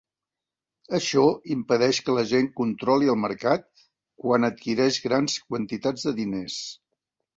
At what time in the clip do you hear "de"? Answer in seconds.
6.11-6.15